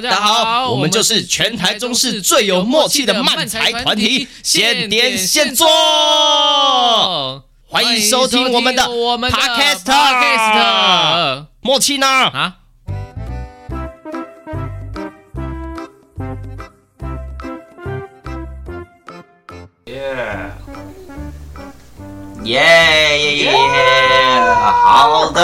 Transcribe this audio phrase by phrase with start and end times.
[0.00, 5.66] 大家好，我们就是全台中市最有默契的漫才团体，现点现做，
[7.66, 9.86] 欢迎收听我们的 Podcast，
[11.60, 12.06] 默契呢？
[12.06, 12.54] 啊？
[19.86, 20.14] 耶
[22.44, 23.27] 耶耶耶！
[24.70, 25.42] 好的，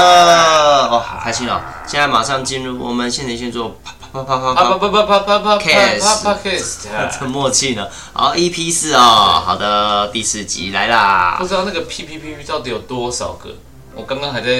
[0.90, 1.60] 哦，好开心哦！
[1.86, 3.76] 现在马上进入我们现在先做。
[4.12, 6.78] 啪啪啪啪啪啪啪啪啪 cast，
[7.18, 7.84] 这默契呢？
[8.12, 11.34] 好，EP 四哦，好的，第四集来啦。
[11.36, 13.50] 不知道那个 P P P P 到底有多少个？
[13.92, 14.50] 我刚刚还在，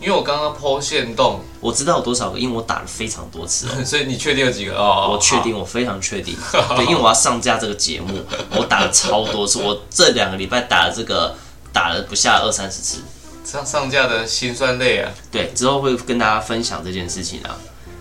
[0.00, 3.70] 因为我刚刚 po 限动，我知道有多少个，因为我打了非常多次哦。
[3.84, 4.74] 所以你确定有几个？
[4.74, 6.34] 哦，我确定，我非常确定。
[6.74, 8.24] 对，因为我要上架这个节目，
[8.56, 9.60] 我打了超多次。
[9.60, 11.34] 我这两个礼拜打了这个，
[11.74, 13.02] 打了不下二三十次。
[13.44, 15.12] 上上架的辛酸泪啊！
[15.30, 17.54] 对，之后会跟大家分享这件事情啊。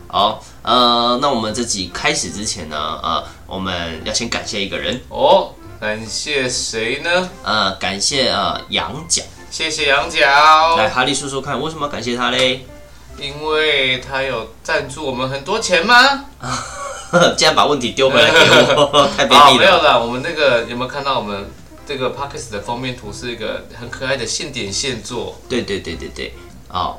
[0.07, 7.29] 好，呃，那我们这集开始之前呢，呃，我们要先感谢一个人哦，感谢谁呢？
[7.43, 9.21] 呃，感谢呃羊角，
[9.51, 10.21] 谢谢羊角。
[10.77, 12.65] 来，哈利说说看，为什么要感谢他嘞？
[13.17, 16.25] 因为他有赞助我们很多钱吗？
[17.37, 18.39] 竟然把问题丢回来给
[18.75, 19.45] 我， 太卑鄙了。
[19.49, 21.47] 哦，没有啦，我们那个有没有看到我们
[21.85, 25.39] 这个 Podcast 的封面图是一个很可爱的现点现做？
[25.49, 26.33] 对对对对对，
[26.69, 26.97] 哦。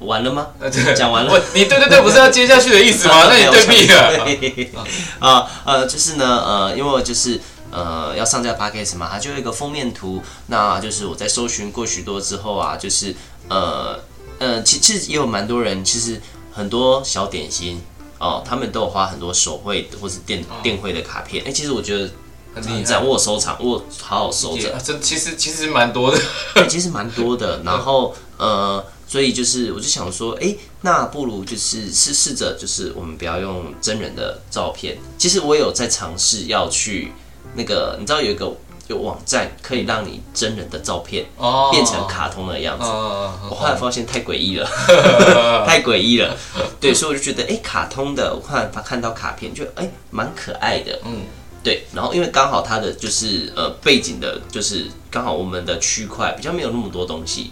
[0.00, 0.48] 完了吗？
[0.94, 1.42] 讲完了。
[1.54, 3.26] 你对对对，不是要接下去的意思吗？
[3.30, 4.84] 那你对屁了。
[5.20, 10.20] 啊 呃，就是呢，呃，因为就是呃要上架 podcast 嘛，它就有一个封面图。
[10.48, 13.14] 那就是我在搜寻过许多之后啊，就是
[13.48, 13.98] 呃
[14.40, 16.20] 呃，其其实也有蛮多人，其实
[16.52, 17.80] 很多小点心
[18.18, 21.42] 哦，他们都有花很多手绘或是电电绘的卡片。
[21.44, 22.10] 哎、欸，其实我觉得
[22.54, 24.72] 很厉害，我收藏，我好好收着。
[24.82, 26.18] 这其实其实蛮多的，
[26.54, 27.60] 对其实蛮多的。
[27.66, 28.84] 然后呃。
[29.06, 34.98] 所以就是，我就想说，哎、欸，那不如就是试试着，就是我们不要用真人的照片。
[35.16, 37.12] 其实我有在尝试要去
[37.54, 38.50] 那个，你知道有一个
[38.88, 41.26] 有网站可以让你真人的照片
[41.70, 42.86] 变成卡通的样子。
[42.86, 44.68] 我后来发现太诡异了，
[45.64, 46.36] 太诡异了。
[46.80, 50.98] 对，所以我就觉得，哎、欸，卡通的，我看他看到卡片就哎蛮可爱的。
[51.04, 51.20] 嗯，
[51.64, 51.84] 对。
[51.92, 57.50] 然后因为刚好它的就是呃背景的，就是刚好我们的区块比较没有那么多东西。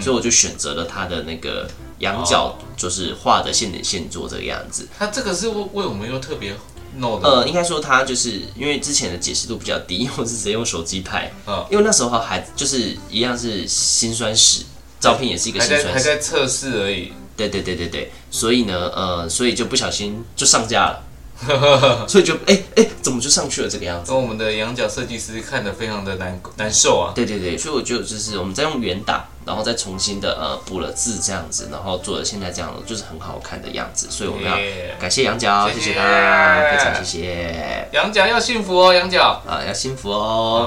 [0.00, 1.68] 所以我就选择了它的那个
[2.00, 4.88] 羊角，就是画的现点现做这个样子。
[4.98, 6.52] 他这个是为为我们又特别
[6.96, 7.28] 弄的。
[7.28, 11.32] 呃，应该说它就是因为之前的解释度比较低，因为我是直接用手机拍。
[11.70, 14.64] 因为那时候还就是一样是辛酸史，
[14.98, 17.12] 照片也是一个辛酸史，还在测试而已。
[17.36, 21.04] 对对对对对，所以呢，呃，所以就不小心就上架了。
[22.08, 24.10] 所以就哎哎、欸欸，怎么就上去了这个样子？
[24.10, 27.12] 跟我们的羊角设计师看得非常的难难受啊。
[27.14, 34.06] 对对对，所以我觉得就是我们再用圆打，然后再重新的呃补了字这样子，然后做了现在这样就是很好看的样子。
[34.10, 34.56] 所以我们要
[34.98, 37.88] 感谢羊角，谢谢，他，非常谢谢。
[37.92, 40.16] 羊角要幸福哦，羊角啊要幸福哦。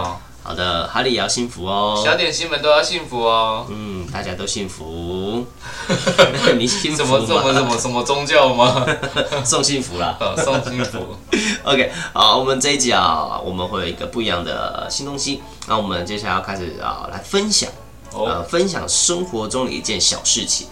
[0.03, 3.65] 哦好的，哈利也要幸福哦，小点心们都要幸福哦。
[3.69, 5.45] 嗯，大家都幸福。
[6.57, 8.85] 你幸福什么什么什么什么宗教吗？
[9.43, 11.17] 送幸福啦，送幸福。
[11.67, 15.43] OK，好，我们这一集啊，我们会有一个不一样的新东西。
[15.67, 17.69] 那我们接下来要开始啊，来分享，
[18.13, 20.67] 呃，分享生活中的一件小事情，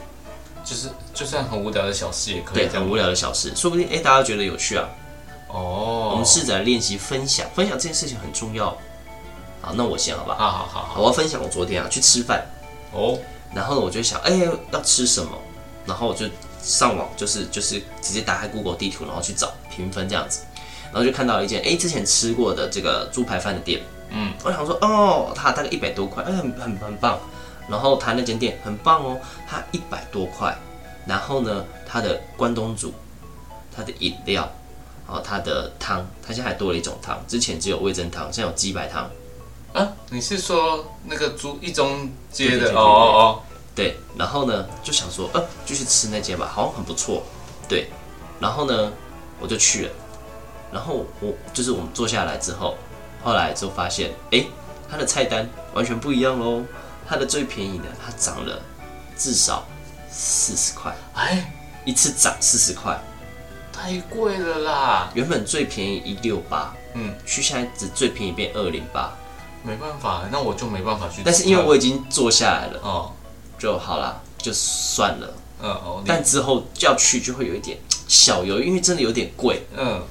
[0.64, 2.66] 就是就算很无聊的小事也可以。
[2.66, 4.88] 对，很无聊的小事，说不定哎，大家觉得有趣啊。
[5.50, 8.74] 哦，我们试着练习分享，分享这件事情很重要。
[9.66, 10.36] 好，那我先好吧。
[10.38, 12.46] 好好好，好，我要分享我昨天啊去吃饭
[12.92, 13.18] 哦，
[13.52, 15.32] 然后呢我就想，哎、欸，要吃什么？
[15.88, 16.28] 然后我就
[16.62, 20.42] 上网，就是就是直接打开 Google 地图，然后去找评分这样子，
[20.92, 23.82] 然后就看到了一间哎、欸、之前吃过的这个猪排饭的店，
[24.12, 27.20] 嗯，我想说哦，它大概一百多块，哎、欸，很很很棒。
[27.68, 30.56] 然后它那间店很棒哦，它一百多块，
[31.08, 32.94] 然后呢它的关东煮，
[33.76, 34.48] 它的饮料，
[35.08, 39.10] 然后它的汤，它现在还多了一种汤，之前只有味增汤，现在有鸡白汤。
[39.76, 42.72] 啊，你是说那个租一中街的？
[42.72, 43.44] 哦哦哦，
[43.76, 47.24] 对，然后呢就想说，呃，就去吃那间吧，好像很不错，
[47.68, 47.90] 对，
[48.40, 48.94] 然后呢
[49.38, 49.92] 我就去了，
[50.72, 52.76] 然后我就是我们坐下来之后，
[53.22, 54.46] 后来就发现，哎，
[54.90, 56.64] 它的菜单完全不一样喽，
[57.06, 58.62] 它的最便宜的它涨了
[59.18, 59.66] 至少
[60.10, 62.98] 四十块，哎，一次涨四十块，
[63.74, 69.14] 太贵了啦，原本最便宜一六八，嗯，去现在只最便宜变二零八。
[69.66, 71.22] 没办法，那我就没办法去。
[71.26, 73.12] 但是因为我已经坐下来了，哦，
[73.58, 75.34] 就好啦，就算了。
[75.62, 76.04] 嗯哦。
[76.06, 77.78] 但之后要去就会有一点
[78.08, 79.66] 小犹豫，因为真的有点贵。
[79.76, 80.02] 嗯。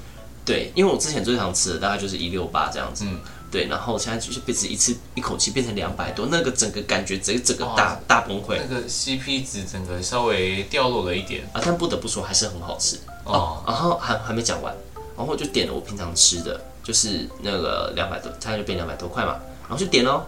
[0.45, 3.05] 对，因为我之前最常吃的大概就是一六八这样子。
[3.06, 3.21] 嗯。
[3.51, 13.62] 对，然后现在就是变成一次一口气变成两百多，那个整个感觉整个整个大大崩溃，那个 CP 值整个稍微掉落了一点啊，但不得不说还是很好吃哦。
[13.65, 14.75] 然后还还没讲完，
[15.17, 19.33] 然后我就点了我平常吃的，就是那个两百多，它就变两百多块嘛，
[19.63, 20.23] 然后就点喽。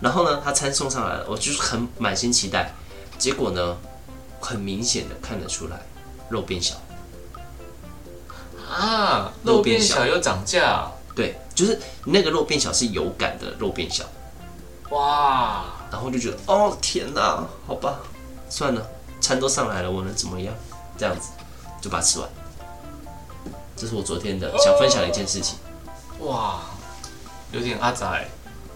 [0.00, 2.72] 然后呢，他餐送上来了，我就是很满心期待，
[3.18, 3.76] 结果呢，
[4.40, 5.80] 很明显的看得出来
[6.28, 6.76] 肉变小
[8.70, 10.90] 啊，肉变小又涨价。
[11.14, 14.04] 对，就是那个肉变小是有感的肉变小，
[14.90, 15.66] 哇！
[15.90, 18.00] 然后就觉得哦天哪，好吧，
[18.48, 18.86] 算了，
[19.20, 20.54] 餐都上来了，我能怎么样？
[20.96, 21.30] 这样子
[21.80, 22.28] 就把它吃完。
[23.76, 25.58] 这是我昨天的想分享的一件事情。
[26.22, 26.60] 哇，
[27.52, 28.28] 有点阿宅，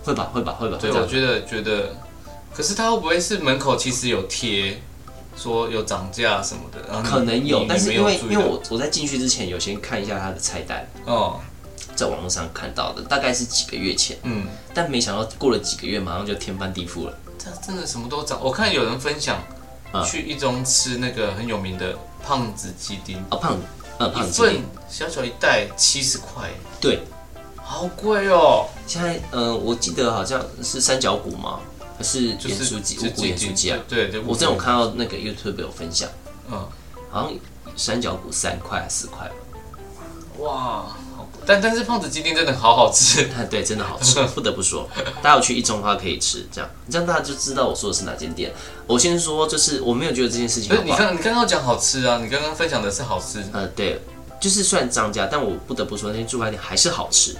[0.04, 0.78] 会吧会吧会吧。
[0.80, 1.96] 对，我觉得觉得，
[2.54, 4.80] 可是他会不会是门口其实有贴
[5.36, 7.02] 说有涨价什么的？
[7.02, 11.40] 可能有，但是因为因为我我在进去之前有先看一下他的菜单哦。
[11.94, 17.18] 在网络上看到的大概是几个月前，嗯，但没想到过了几个月，马上就天翻地覆了。
[17.38, 18.38] 这真的什么都涨。
[18.42, 19.42] 我看有人分享，
[20.04, 23.56] 去一中吃那个很有名的胖子鸡丁哦，胖，
[23.98, 27.00] 嗯，胖子一份，小小一袋七十块，对，
[27.68, 28.66] 好贵哦。
[28.86, 31.58] 现在，嗯，我记得好像是三角骨吗？
[31.98, 32.96] 还是盐酥鸡？
[32.98, 33.78] 五谷盐酥鸡啊？
[33.88, 36.08] 对对，我之前有看到那个 YouTube 有分享，
[36.48, 36.64] 嗯，
[37.10, 37.32] 好像
[37.76, 39.30] 三角骨三块还是四块？
[40.38, 40.86] 哇。
[41.48, 44.88] 但但是胖子鸡丁真的好好吃， 对，真的好吃， 不得不说，
[45.22, 48.52] 大家有去一中的话可以吃，这样，这样大家就知道我说的是哪间店。
[48.86, 54.00] 我先说，就是我没有觉得这件事情好不好，你刚你刚刚讲好吃啊，你刚刚分享的是好吃，呃，对，
[54.40, 57.36] 就是算涨价，但我不得不说，那些猪排店还是好吃，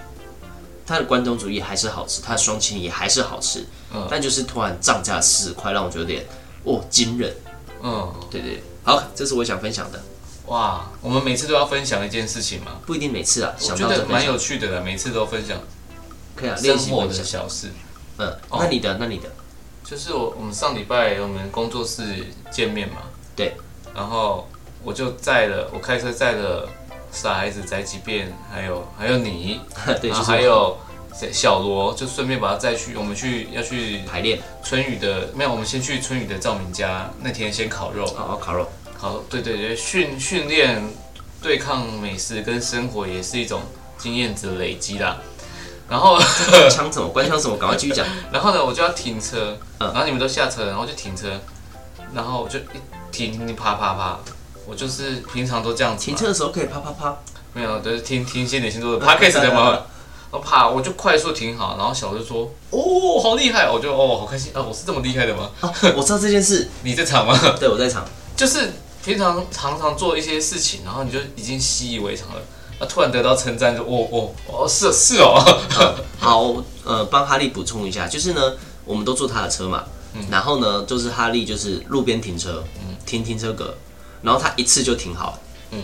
[0.86, 6.26] 它的关东煮也还是好吃，它的双青也还是好吃，嗯，但就是突然涨价四十块，让我觉得有点
[6.64, 7.34] 哦惊人，
[7.82, 10.00] 嗯，对对，好，这是我想分享的。
[10.46, 12.80] 哇，我们每次都要分享一件事情吗？
[12.86, 15.58] 不一定每次啊，我觉得蛮有趣的啦，每次都分享。
[16.36, 17.72] 可以啊，生活的小事。
[18.18, 19.28] 嗯，那你的，那你的，
[19.82, 23.02] 就是我我们上礼拜我们工作室见面嘛，
[23.34, 23.56] 对，
[23.92, 24.48] 然后
[24.84, 26.68] 我就载了，我开车载了
[27.16, 29.58] 傻孩子宅急便，还有还有你，
[30.02, 30.76] 对，还有
[31.32, 38.68] 小罗，就顺便把他载去，我们去要去排练春雨的，没有，我们先去春雨的照明家，那天先烤肉，好，烤肉。
[38.98, 40.82] 好，对对对，训训练
[41.40, 43.62] 对抗美食跟生活也是一种
[43.96, 45.16] 经验值累积啦。
[45.88, 46.18] 然后
[46.68, 47.08] 枪什么？
[47.08, 47.56] 关枪什么？
[47.56, 48.06] 赶快继续讲。
[48.30, 51.40] 然后呢，我就要停车，然后你们都下车，然后就停车，
[52.12, 52.62] 然后我就一
[53.10, 54.18] 停，你啪啪啪，
[54.66, 56.04] 我就是平常都这样子。
[56.04, 57.16] 停车的时候可以啪啪啪？
[57.52, 59.80] 没有，就是听听些点星座的 podcast 的嘛。
[60.30, 64.60] 我啪，我就快速停好，然后小就说：“哦，好厉害！”我就哦，好开心啊！
[64.60, 65.50] 我是这么厉害的吗？
[65.96, 66.68] 我知道这件事。
[66.82, 67.38] 你在场吗？
[67.58, 68.04] 对，我在场。
[68.36, 68.72] 就是。
[69.06, 72.42] 平常常常做一些事情，然后你就已经习以为常了，
[72.80, 75.40] 啊，突然得到称赞，就哦哦哦，是是哦。
[76.18, 78.54] 好，呃，帮哈利补充一下，就是呢，
[78.84, 79.84] 我们都坐他的车嘛，
[80.14, 83.72] 嗯、然后呢，就是哈利就是路边停车，嗯、停停车格，
[84.22, 85.40] 然后他一次就停好了，
[85.72, 85.82] 嗯，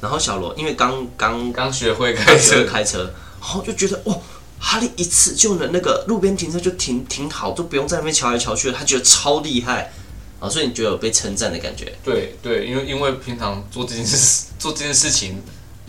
[0.00, 4.20] 然后小罗因为刚刚刚学会开车开车，然后就觉得哦，
[4.58, 9.92] 哈利一次就能那个路边停车就停停好，都不用在那边瞧来瞧去了，他觉得超厉害。
[10.40, 11.96] 哦，所以你觉得有被称赞的感觉？
[12.04, 15.40] 对对，因为因为平常做这件事做这件事情，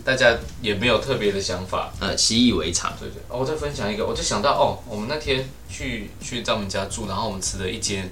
[0.02, 2.96] 大家也没有特别的想法，呃，习以为常。
[2.98, 8.10] 对对，哦，我再分享一个，我就想到哦，我们那天去去在我们家住，然后我们吃了一间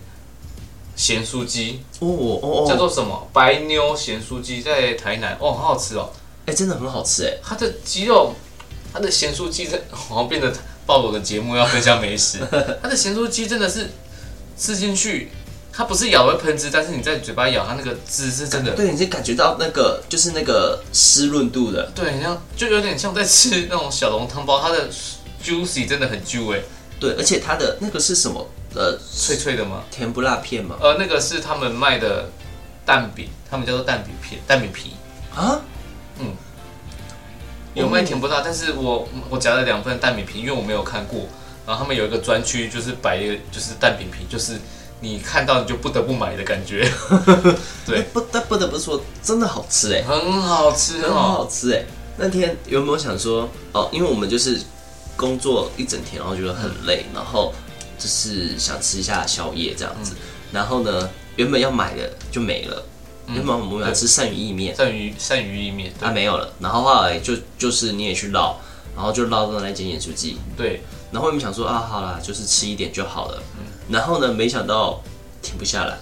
[0.96, 6.10] 咸酥鸡，哦哦哦，叫做什么白妞咸酥鸡，在台南，哦，好好吃哦，
[6.46, 8.34] 哎，真的很好吃哎，它的鸡肉，
[8.92, 10.52] 它的咸酥鸡， 好像变得
[10.86, 12.38] 暴露的节目要分享美食，
[12.82, 13.90] 它的咸酥鸡真的是
[14.58, 15.30] 吃进去。
[15.76, 18.70] 它不是咬会喷汁，但是你在嘴巴咬它那个汁是真的。
[18.76, 21.90] 对，你是感觉到那个就是那个湿润度的。
[21.92, 24.88] 对，像就有点像在吃那种小笼汤包，它的
[25.44, 26.60] juicy 真的很 juicy。
[27.00, 28.46] 对，而且它的那个是什么？
[28.74, 29.84] 呃，脆脆的吗？
[29.90, 30.76] 甜不辣片吗？
[30.80, 32.28] 呃，那个是他们卖的
[32.84, 34.94] 蛋饼，他们叫做蛋饼片、蛋饼皮
[35.34, 35.60] 啊。
[36.18, 36.32] 嗯，
[37.74, 41.20] 有卖甜不辣，但是我我夹了两份蛋饼皮，因为我没有看过。
[41.66, 44.58] 然后他们有一个专区，就是摆一个就是蛋饼皮，就是。
[45.00, 46.90] 你看到你就不得不买的感觉，
[47.84, 51.84] 对，不得不得不说，真的好吃哎，很好吃，很好吃哎。
[52.16, 53.86] 那天有没有想说哦？
[53.92, 54.58] 因为我们就是
[55.14, 57.52] 工作一整天，然后觉得很累，然后
[57.98, 60.14] 就是想吃一下宵夜这样子。
[60.52, 62.82] 然后呢，原本要买的就没了，
[63.28, 66.52] 原本我们要吃鳝鱼意面，鳝鱼鳝鱼意面它没有了。
[66.60, 68.56] 然后后来就就是你也去捞，
[68.94, 70.82] 然后就捞到那间盐酥鸡，对。
[71.10, 73.42] 然后我们想说啊，好啦，就是吃一点就好了。
[73.88, 75.00] 然后呢，没想到
[75.42, 75.96] 停不下来，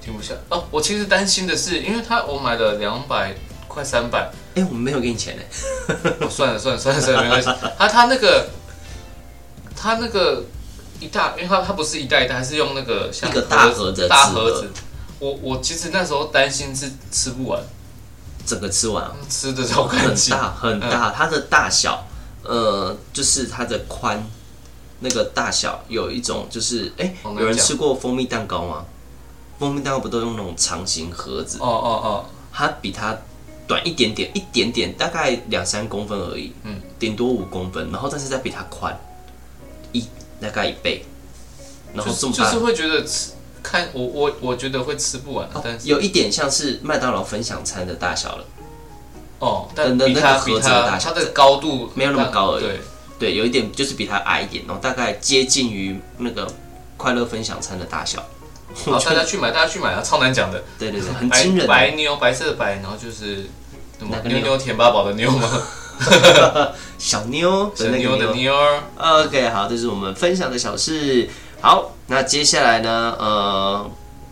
[0.00, 0.64] 停不下哦。
[0.70, 3.34] 我其实担心的是，因为他我买了两百
[3.66, 5.42] 快三百，哎，我们没有给你钱呢。
[6.20, 7.48] 哦，算了算了算了算了，没关系。
[7.76, 8.50] 他他那个
[9.74, 10.44] 他那个
[11.02, 14.70] 一大，因为它它不是一袋一袋，它是用那个像一个大盒子大盒子。
[15.18, 17.62] 我我其实那时候担心是吃不完，
[18.46, 22.04] 整个吃完，吃的超干净，很大很大，它的大小，
[22.42, 24.24] 呃，就是它的宽，
[25.00, 28.84] 那个大小有一种就是，哎，有人吃过蜂蜜蛋糕吗？
[29.58, 31.58] 蜂蜜蛋糕不都用那种长形盒子？
[31.60, 33.16] 哦哦哦，它比它
[33.68, 38.92] 短一点点，一点点，大概两三公分而已，嗯，顶多五公分，然后但是再比它宽。
[38.92, 39.11] 一
[40.42, 41.06] 大概一倍，
[41.94, 43.30] 然后这么大，就是会觉得吃。
[43.62, 48.44] 看我我我觉得会吃不完，但是有一点像是麦当劳分享餐的大小了。
[49.38, 52.62] 哦，但比它盒子的大小，它的高度没有那么高而已。
[52.62, 52.80] 对
[53.20, 56.52] 对，有一点就是比它矮一点，然后大概接近于那个
[56.96, 58.24] 快乐分享餐的大小。
[58.74, 60.02] 好，大家去买，大家去买啊！
[60.02, 60.60] 超难讲的。
[60.76, 61.66] 对对对，很惊人。
[61.68, 63.46] 白牛，白色的白，然后就是
[63.98, 65.48] 什么妞妞甜八宝的牛吗？
[66.98, 68.54] 小妞，小妞的妞。
[68.96, 71.28] OK，好，这是我们分享的小事。
[71.60, 73.16] 好，那接下来呢？
[73.18, 73.90] 呃，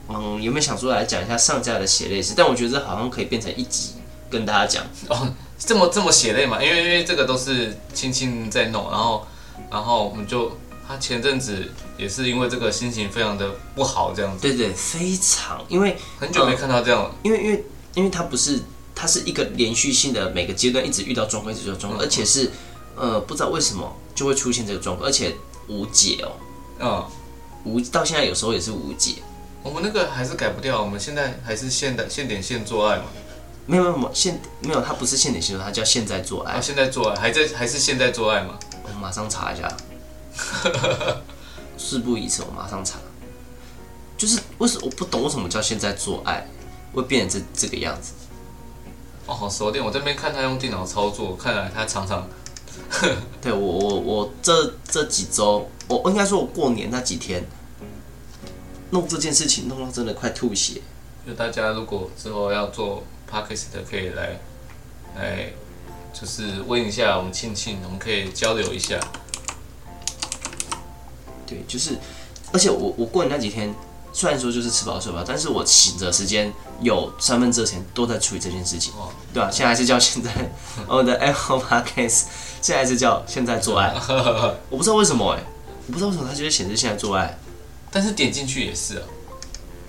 [0.09, 2.35] 嗯，有没有想说来讲一下上架的血泪史？
[2.37, 3.95] 但我觉得这好像可以变成一集
[4.29, 5.29] 跟大家讲哦。
[5.59, 6.63] 这么这么血泪嘛？
[6.63, 9.27] 因为因为这个都是青青在弄，然后
[9.71, 10.57] 然后我们就
[10.89, 14.41] 他前阵子也是因为这个心情非常的不好，这样子。
[14.41, 17.11] 对对，非常，因为很久没看到这样了。
[17.23, 18.61] 因为因为因为他不是，
[19.01, 22.51] 他是一个连续性的，每个阶段一直遇到状况，一直遇到状况，而且是
[22.95, 25.35] 呃不知道为什么就会出现这个状况，而且
[25.69, 26.33] 无解哦。
[26.79, 27.07] 嗯。
[27.65, 29.17] 无到现在有时候也是无解，
[29.63, 33.05] 我们那个还是改不掉，我们现在还是现代现点现做爱嘛？
[33.67, 36.55] 没有没有没有现没有，它不是现点现做，它叫现在做爱。
[36.55, 38.59] 啊，现在做爱还在还是现在做爱吗？
[38.83, 39.71] 我马上查一下，
[41.77, 42.99] 事不宜迟，我马上查。
[44.17, 46.47] 就是为什么我不懂为什么叫现在做爱
[46.95, 48.13] 会变成这这个样子？
[49.31, 52.27] 哦，好熟练，我这边看他用电脑操作，看来他常常。
[53.41, 55.69] 对我我我这这几周。
[55.87, 57.45] 我应该说，我过年那几天
[58.91, 60.81] 弄这件事情，弄到真的快吐血。
[61.25, 64.37] 就大家如果之后要做 podcast 的，可以来
[65.17, 65.53] 来，
[66.13, 68.99] 就是问一下我们庆庆，我们可以交流一下。
[71.47, 71.97] 对，就是，
[72.53, 73.73] 而且我我过年那几天，
[74.13, 78.93] 虽然说就是吃饱睡饱，但是我醒着时间有三分之二时间都在处理这件事情。
[78.95, 80.31] 哦，对啊，现在还是叫现在
[80.89, 82.25] 我的 Apple Podcast，
[82.61, 83.95] 现在还是叫现在做爱。
[84.71, 85.45] 我不知道为什么哎、欸。
[85.87, 87.37] 我不知道为什么它就会显示现在做爱，
[87.91, 89.03] 但是点进去也是啊。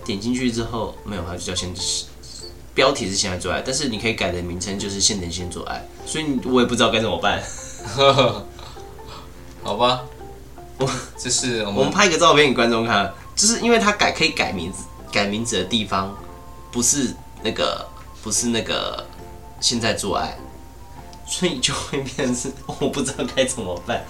[0.04, 1.82] 点进去之后没有，它就叫现在，
[2.74, 7.40] 标题是现在做爱，但是你可以改的名称就是现点现做爱，所以我也不知道该怎么办。
[9.62, 10.02] 好吧，
[10.80, 16.16] 我这是我们，我们拍一个照片给观众看，就是因为它改可以改名字，改名字的地方
[16.72, 17.86] 不是那个
[18.22, 19.06] 不是那个
[19.60, 20.38] 现在做爱，
[21.26, 24.04] 所以就会变成 我不知道该怎么办。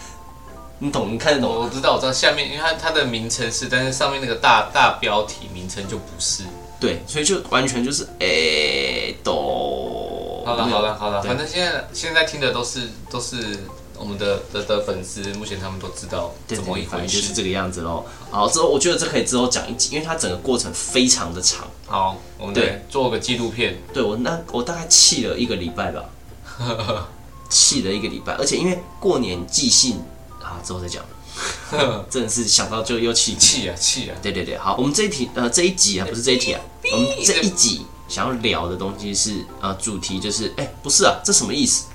[0.79, 1.13] 你懂？
[1.13, 1.55] 你看得懂？
[1.55, 2.11] 我知道，我知道。
[2.11, 6.43] 下面因为它它的名称是，但是上面那个大大标题名称就不是。
[6.79, 10.41] 对，所以就完全就是诶，都。
[10.43, 13.63] 好了好了好了，反正现在现在听的都是都是
[14.01, 18.03] 我们的的的粉丝，目前他们都知道怎么一回事，就是这个样子喽。
[18.31, 21.67] 好，之后我觉得这可以之后讲一集，因为它整个过程非常的长。
[21.85, 23.79] 好，我们对做个纪录片。
[23.93, 26.05] 对我那我大概气了一个礼拜吧，
[27.47, 30.01] 气了一个礼拜，而且因为过年寄信。
[30.41, 31.03] 啊，之后再讲。
[32.09, 34.17] 真的是想到就又气气啊气啊！
[34.21, 36.59] 对对对，好，我们这一题呃这一集啊不是这一题啊，
[36.91, 41.85] 我们这一集想要聊的东西是呃主题就是哎、欸、不是啊，这什么意思？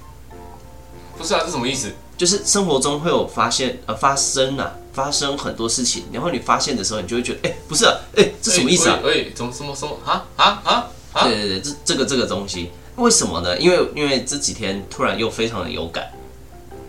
[1.16, 1.92] 不是啊，这什么意思？
[2.16, 9.00] 就是生活中会有发现呃发生啊发生很多事情，然后你发现的时候，你就会觉得哎、欸、不是啊，哎、欸、这什么意思啊？
[9.04, 10.90] 哎、怎么什么什么啊啊啊？
[11.24, 13.58] 对对对，这这个这个东西为什么呢？
[13.58, 16.10] 因为因为这几天突然又非常的有感。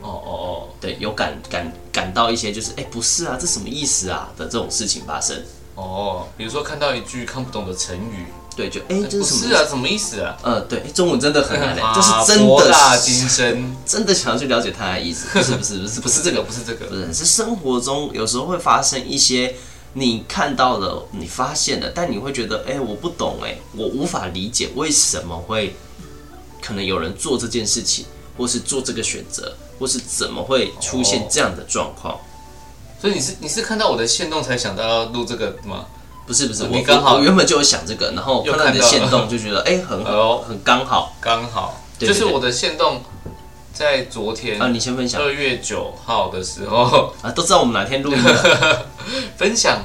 [0.01, 5.35] 哦哦哦，对，有感感感到一些就是，哎，不是啊，这什么意思啊的这种事情发生。
[5.75, 9.47] 哦，比如说看到一句看不懂的成语，对，就哎，这是什么？
[9.47, 10.35] 是啊，什么意思啊？
[10.41, 15.27] 呃，对，中文真的很难， 就是真的博大精深， 真的想要去了解它的意思。
[15.31, 19.53] 不是不是不是 不是这个，不是这个，不是是生活中有时候会发生一些
[19.93, 25.75] 你看到了、你发现了，但你会觉得，哎，我不懂，哎，我无法理解为什么会
[26.61, 29.55] 可能有人做这件事情，或是做这个选择。
[29.79, 32.15] 或是怎么会出现这样的状况？
[32.15, 32.17] 哦，
[32.99, 35.85] 所以你是你是看到我的限动才想到要录这个吗？
[36.27, 41.15] 不是不是，我刚好我原本就有想这个，然后看到你的限动就觉得哎、欸、很好很刚好。
[41.19, 43.01] 刚好，就是我的线动
[43.73, 45.19] 在昨天啊，你先分享。
[45.21, 48.85] 二月九号的时候 啊，都知道我们哪天录音的
[49.37, 49.79] 分享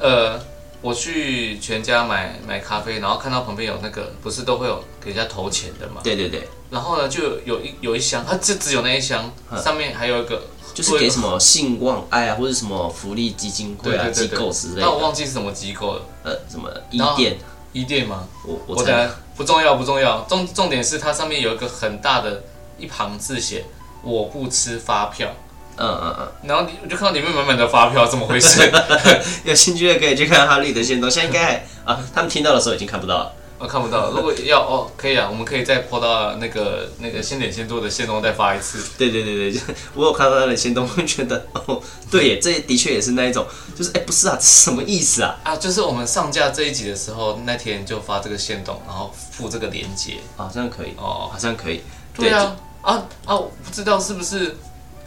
[0.00, 0.38] 呃。
[0.80, 6.00] 我去全家买买咖啡，然后看到旁边有那个，不是都会有给人家投钱的嘛？
[6.04, 6.48] 对对对。
[6.70, 9.28] 然后呢，就有一有一箱，它就只有那一箱，
[9.60, 10.40] 上面还有一个
[10.78, 14.82] 就是给什么信望爱啊，或者什么福利基金会啊机构之类的。
[14.82, 16.02] 那我忘记是什么机构了。
[16.22, 17.36] 呃，什么伊甸？
[17.72, 18.28] 伊甸吗？
[18.46, 20.20] 我我我猜不重要，不重要。
[20.28, 22.44] 重重点是它上面有一个很大的
[22.78, 23.64] 一行字写
[24.02, 25.28] “我不吃发票”。
[25.76, 26.28] 嗯嗯嗯。
[26.48, 28.70] 然后你我就看到里面满满的发票，怎么回事？
[29.44, 33.32] 有兴趣的可以去看哈利的线动，现在应该啊，他们听到的时候已经看不到了。
[33.60, 38.78] 我、哦、看不到，如果要哦，可以啊，我们可以再 po 到那个那个先点先做的线动再发一次。
[38.96, 39.60] 对对对对，
[39.94, 43.44] 我有看到他的限动，会觉得哦，对耶，这的确也是那一种，
[43.76, 45.36] 就是哎，不是啊，这是什么意思啊？
[45.42, 51.82] 啊，就是我们上架这一集的时候，那天就发这个线动，然后附这个链接，好像可以哦，好像可以。
[52.14, 54.56] 对啊，啊啊，我不知道是不是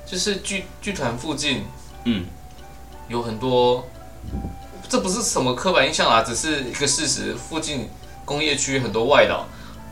[0.05, 1.63] 就是剧剧团附近，
[2.03, 2.25] 嗯，
[3.08, 3.88] 有很多，
[4.89, 7.89] 这不是什么刻板印象啊，只是一个事实，附近。
[8.32, 9.44] 工业区很多外劳，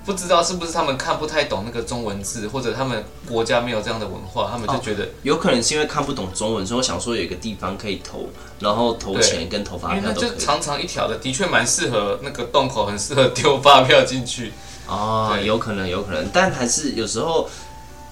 [0.06, 8.30] 不知道是不是他们看不太懂那个中文字，或者他们国家没有这样的文化，他们就觉得、哦、有可能是因为看不懂中文，所以我想说有一个地方可以投，
[8.60, 10.30] 然后投钱跟投发票都可以。
[10.30, 14.54] 就长长一条的，的确蛮适合那个洞口，很适合丢发票进去。
[14.88, 17.50] 哦，有可能，有可能，但还是有时候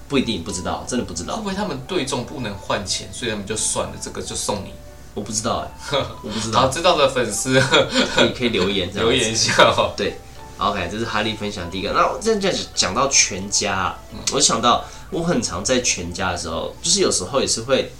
[0.08, 1.36] 不一定，不知道，真的不知道。
[1.36, 4.74] 会不会他们对中不能换钱，所以他们就算了，这个就送你？
[5.18, 6.68] 我不知道哎， 我不知道。
[6.68, 7.60] 知道的粉丝
[8.14, 9.92] 可以可以留言留言一下哦。
[9.96, 10.16] 对
[10.58, 11.90] ，OK，这是哈利分享第一个。
[11.90, 13.96] 那我这样讲到全家，
[14.32, 17.90] 我想到我很常在全家的时候，就是有时候也是会，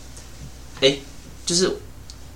[0.80, 0.96] 哎，
[1.44, 1.68] 就是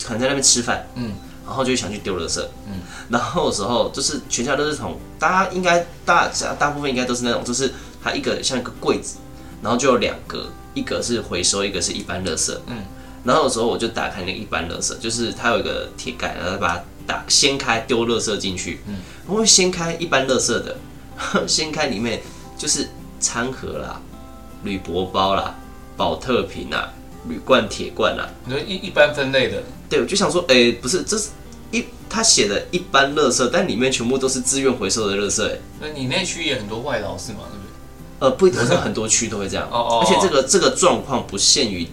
[0.02, 1.14] 可能在那边吃饭，嗯，
[1.46, 7.72] 然后就想去丢垃圾，嗯，然后有时候就是全家都是从大家应该大家大部分应该都是那种，就是
[8.02, 9.18] 它一个像一个柜子，
[9.62, 12.82] 然后就有两个，一个是回收，一个是一般垃圾，嗯。
[13.24, 18.80] 然后有时候我就打开那个一般垃圾，就是它有一个铁盖，然后把它打掀开丢垃圾进去。
[18.88, 20.76] 嗯，我会掀开一般垃圾的，
[21.46, 22.20] 掀开里面
[22.58, 22.88] 就是
[23.20, 24.00] 餐盒啦、
[24.64, 25.54] 铝箔包啦、
[25.96, 26.92] 保特瓶啦、
[27.28, 28.28] 铝罐、铁罐啦。
[28.44, 29.62] 你说一一般分类的？
[29.88, 31.28] 对，我就想说，哎，不是，这是
[31.70, 35.46] 一他写的一般垃圾，但里面全部都是自愿回收的垃圾。
[35.46, 37.38] 哎，那你那区也很多外劳是吗？
[37.50, 37.70] 对不对？
[38.18, 39.68] 呃，不一定，是很多区都会这样。
[39.70, 40.04] 哦哦。
[40.04, 41.86] 而且这个这个状况不限于。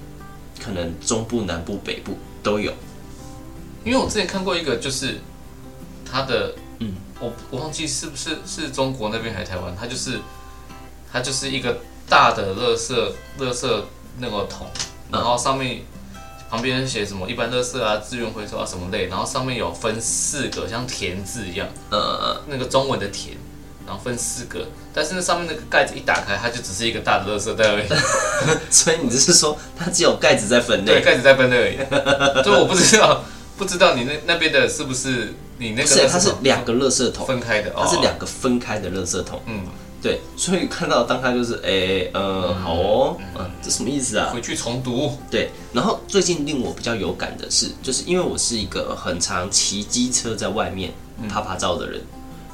[0.64, 2.72] 可能中部、南部、北部都有，
[3.84, 5.20] 因为我之前看过一个，就是
[6.06, 10.20] 他的，嗯，我我忘记是不是是中国那边还是台湾，它就是
[11.12, 12.94] 它就是一个大的垃圾
[13.40, 13.84] 垃圾
[14.18, 14.68] 那个桶，
[15.12, 15.82] 然后上面
[16.50, 23.38] 旁边写什么一般垃圾啊、资源回收啊什么类，然后上面有分四个像田字一样，呃，那个中文的田。
[23.90, 27.88] 然后分四个，但是那上面那个盖子一打开，它就只是一个大的垃圾袋而已。
[28.70, 30.92] 所以你只是说它只有盖子在分类？
[30.94, 31.78] 对，盖子在分类而已。
[32.46, 33.24] 就我不知道，
[33.58, 35.88] 不知道你那那边的是不是你那个？
[35.88, 39.42] 是，它是两个垃圾桶分开的，它是两个分开的垃圾桶。
[39.48, 39.64] 嗯，
[40.04, 40.22] 对。
[40.38, 44.30] 所以看到当它就是，哎，呃，好哦，嗯，这什么意思啊？
[44.32, 45.18] 回去重读。
[45.32, 45.50] 对。
[45.74, 50.94] 然后最近令我比较有感的是，就是因为我是一个很常骑机车在外面
[51.28, 52.00] 啪啪照的人。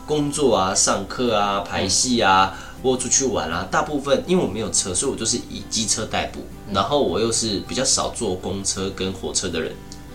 [0.06, 6.40] 工作啊，上课啊，排戏啊，或出去玩啊，大部分因为我没有车，所以我就是以机车代步。
[6.74, 9.72] 然后我又是比较少坐公车跟火车的人，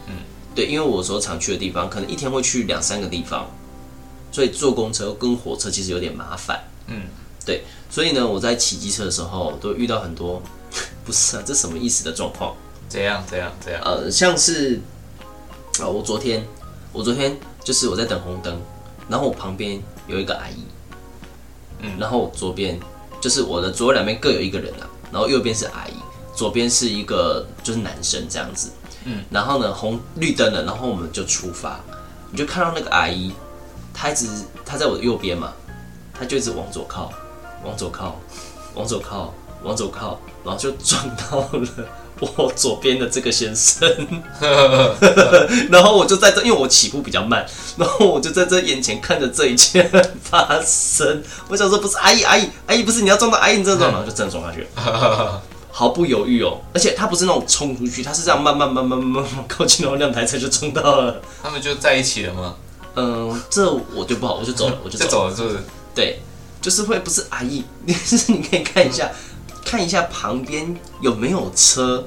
[0.06, 0.14] 嗯，
[0.54, 3.48] 对，因为我所常去的地方，可能一天会去两三个地方，
[4.32, 7.02] 所以坐公车跟火车其实有点麻烦，嗯，
[7.44, 10.42] 对，所以呢，我在骑机车的时候都遇到很多，
[11.06, 12.54] 不是啊，这什么意思的状况？
[12.88, 13.22] 怎样？
[13.28, 13.52] 怎样？
[13.60, 13.80] 怎样？
[13.84, 14.80] 呃，像是
[15.80, 16.44] 啊，我昨天，
[16.92, 18.60] 我昨天就是我在等红灯。
[19.10, 20.64] 然后我旁边有一个阿姨，
[21.80, 22.78] 嗯，然后左边
[23.20, 25.94] 就是我的左右两边各有一个人啊，然后右边是阿姨，
[26.32, 28.70] 左边是一个就是男生这样子，
[29.04, 31.80] 嗯，然后呢红绿灯了，然后我们就出发，
[32.30, 33.32] 你就看到那个阿姨，
[33.92, 34.28] 她一直
[34.64, 35.52] 她在我的右边嘛，
[36.14, 37.12] 她就一直往左靠，
[37.64, 38.16] 往左靠，
[38.74, 41.68] 往左靠，往左靠，然后就撞到了。
[42.20, 43.88] 我左边的这个先生，
[45.70, 49.82] 然后我就在这，因为我起步比较慢，然后我就在这眼前看着这一切
[50.22, 51.22] 发生。
[51.48, 56.60] 我想说，不是阿姨，阿姨，阿姨，不是你要撞到阿姨，你 这种，然后就真的撞下去了，毫不犹豫哦。
[56.74, 61.20] 而且他不是那种冲出去，他是这样慢慢慢慢慢慢靠近，然后两台车就冲到了。
[61.42, 62.54] 他们就在一起了吗？
[62.96, 65.58] 嗯，这我就不好，我就走了，我就走了，是不是？
[65.94, 66.20] 对，
[66.60, 69.10] 就是会不是阿姨，你是你可以看一下。
[69.64, 72.04] 看一下旁边有没有车，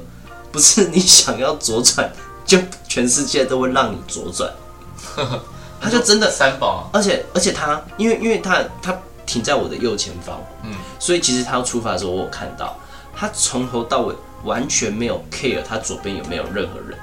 [0.51, 2.11] 不是你想要左转，
[2.45, 4.51] 就全世界都会让你左转。
[5.79, 12.77] 他就真的三宝，而且而且他，因为因为他他停在我的右前方，嗯，所以其实他要出发的时候，我有看到
[13.13, 16.97] 他从头到尾完全没有 care 他左边有没有任何人，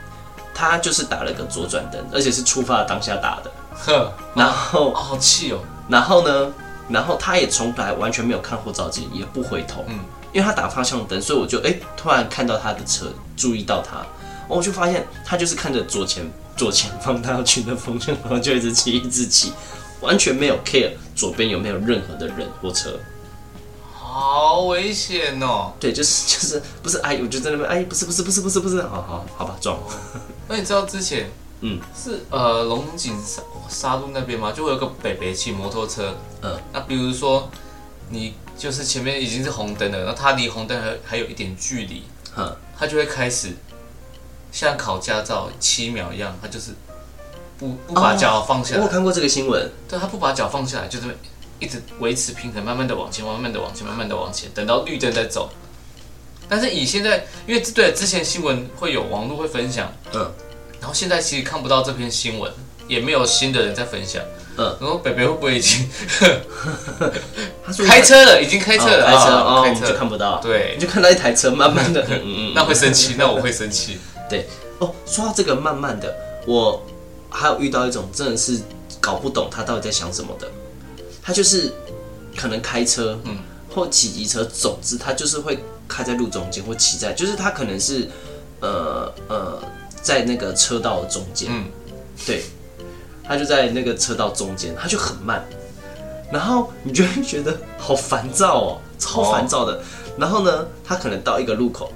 [0.54, 3.50] 他就是打了个左转灯，而且是出发的当下打的。
[3.74, 5.58] 呵，然后好气哦，
[5.88, 6.50] 然后呢，
[6.88, 10.00] 然后他也从来完全没有看后照镜，也不回头，嗯。
[10.32, 14.04] 因为他打方向灯，所以我就哎、欸、突然看到他的车，注意到他，
[14.48, 19.52] 我就发现他就是看着左前左前方他要去的方向，然后就一直骑一直骑，
[20.00, 22.98] 完全没有 care 左边有没有任何的人或车。
[23.92, 25.72] 好危险哦！
[25.78, 29.78] 对，就是就是不是哎，我就在那边哎，不是不是不是不是不是，好好好吧，撞。
[30.48, 31.30] 那你知道之前
[31.62, 34.50] 嗯是呃龙井沙沙路那边吗？
[34.50, 37.48] 就会有个北北骑摩托车，嗯，那比如说
[38.08, 42.04] 你就是前面已经是红灯了，然后他离红灯还还有一点距离，
[42.36, 43.56] 嗯，他就会开始
[44.52, 46.72] 像考驾照七秒一样，他就是
[47.58, 48.80] 不不把脚放下来。
[48.80, 51.16] 我有看过这个新闻，对，他不把脚放下来，就是。
[51.62, 55.50] 一直维持平衡，慢慢的往前，慢慢的往前，慢慢的往前，等到绿灯再走。
[56.48, 60.32] 但是以现在，因为对之前新闻会有网络会分享，嗯，
[60.80, 62.50] 然后现在其实看不到这篇新闻，
[62.88, 64.24] 也没有新的人在分享，
[64.60, 65.88] 嗯，然后北北会不会已经
[67.86, 68.42] 开车了？
[68.42, 69.86] 已经开车了，开车哦，开车。
[69.86, 74.46] 就看不到，对，你就看到一台车慢慢的， 嗯嗯，那会生气，那我会生气，对，
[74.78, 76.14] 哦，说到这个慢慢的，
[76.46, 76.84] 我
[77.30, 78.60] 还有遇到一种真的是
[79.00, 80.46] 搞不懂他到底在想什么的。
[81.22, 81.72] 他就是
[82.36, 83.38] 可能开车，嗯，
[83.74, 88.08] 或骑机车，总之他就是会开在路中间，或骑在，就是他可能是，
[88.60, 89.62] 呃呃，
[90.02, 91.64] 在那个车道中间，嗯，
[92.26, 92.42] 对，
[93.30, 95.40] 他就在那个车道中间，他就很慢，
[96.32, 99.80] 然后你就会觉得好烦躁哦，超烦躁的。
[100.18, 101.92] 然后呢，他可能到一个路口，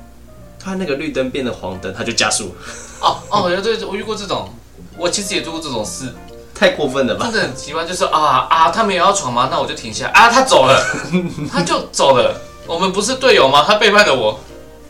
[0.61, 2.55] 突然那个绿灯变成黄灯，他就加速。
[3.01, 4.49] 哦哦，对对，我遇过这种，
[4.97, 6.07] 我其实也做过这种事。
[6.55, 7.25] 太过分了吧！
[7.25, 9.49] 真的很奇怪，就是啊啊，他们也要闯吗？
[9.51, 10.81] 那我就停下啊，他走了，
[11.51, 12.41] 他就走了。
[12.65, 13.65] 我们不是队友吗？
[13.67, 14.39] 他背叛了我。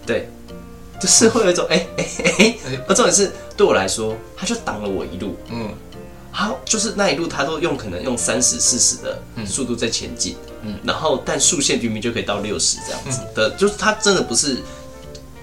[0.04, 0.28] 对，
[1.00, 2.06] 就是会有一种哎哎
[2.38, 2.54] 哎，
[2.86, 5.34] 而重点是对我来说，他就挡了我一路。
[5.48, 5.70] 嗯，
[6.34, 10.36] 好，就是那一路他都用可能用三十四十的速度在前进。
[10.62, 14.58] 嗯，然后但速限明明就可以到六十这样子的，就是他真的不是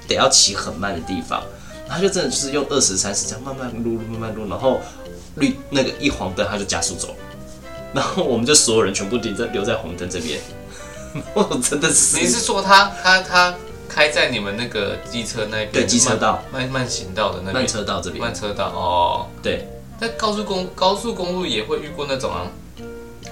[0.07, 1.41] 得要骑很慢的地方，
[1.87, 4.79] 他就真的就是用二十三十这样慢慢撸撸慢慢撸，然后。
[5.35, 7.15] 绿那个一黄灯，他就加速走，
[7.93, 10.37] 然后我们就所有人全部停在留在红灯这边。
[11.33, 13.55] 我真的是，你是说他他他
[13.87, 15.71] 开在你们那个机车那边？
[15.71, 17.63] 对，机车道慢慢行道的那边。
[17.63, 18.21] 慢车道这边。
[18.21, 19.65] 慢车道哦，对。
[20.01, 22.41] 在高速公高速公路也会遇过那种啊，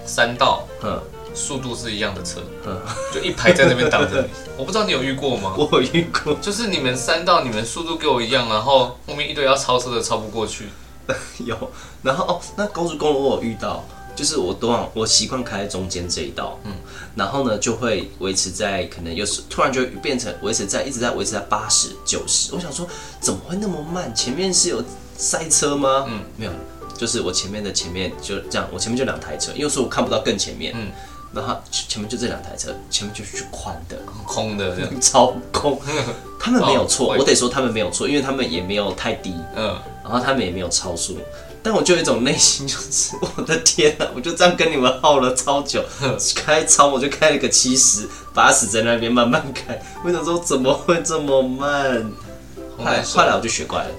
[0.06, 1.02] 三道，嗯，
[1.34, 2.80] 速度是一样的车，嗯，
[3.12, 4.28] 就一排在那边挡着你。
[4.56, 5.56] 我不知道你有遇过吗？
[5.58, 10.68] 我有遇过，就是你们三道，你们速度跟我一样，然后后面一堆要超车的超不过去。
[11.44, 11.58] 有，
[12.04, 13.84] 然后哦，那高速公路我有遇到，
[14.16, 16.74] 就是我都往我习惯开在中间这一道，嗯，
[17.16, 22.88] 然后呢就会维持在可能有时突然就变成维持在一直在维持在八十九十，我想说
[23.20, 24.14] 怎么会那么慢？
[24.14, 24.84] 前面是有
[25.20, 26.06] 塞车吗？
[26.08, 26.52] 嗯，没有，
[26.98, 30.90] 就是我前面的前面就这样，我前面就两台车，因为说我看不到更前面，嗯，
[31.34, 35.78] 然后前面就这两台车，前面就是宽的，空的， 超空，
[36.40, 39.78] 他们没有错，我得说他们没有错，因为他们也没有太低，嗯。
[40.02, 41.20] 然后他们也没有超速，
[41.62, 45.86] 但我就有一种内心就是，我的天呐， 我就这样跟你们耗了超久，
[46.34, 52.12] 开超我就开了个七十八十在那边慢慢开，我想说怎么会这么慢？
[52.76, 53.90] 后来后来我就学乖了，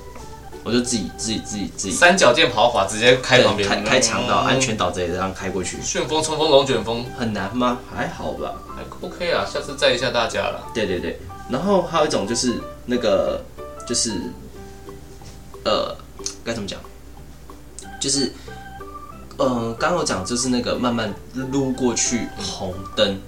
[0.65, 7.79] 我就自己自己自己自己三角箭跑法直接开旁边开开长道安全岛这里这样开过去，旋风冲锋龙卷风很难吗？
[7.95, 10.71] 还好吧，还 OK 啊，下次载一下大家了。
[10.75, 11.19] 对对对，
[11.49, 13.43] 然后还有一种就是那个
[13.87, 14.21] 就是。
[15.63, 15.95] 呃，
[16.43, 16.81] 该怎么讲？
[18.01, 18.33] 就是，
[19.37, 23.21] 呃，刚刚我讲就是那个慢慢撸过去红灯，